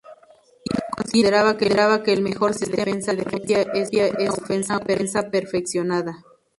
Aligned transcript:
Tino 1.11 1.29
consideraba 1.45 2.01
que 2.03 2.11
el 2.13 2.23
mejor 2.23 2.55
sistema 2.55 2.85
de 2.85 2.95
defensa 2.95 3.13
propia 3.23 3.61
es 3.71 3.91
una 3.91 4.79
ofensa 4.79 5.29
perfeccionada. 5.29 6.25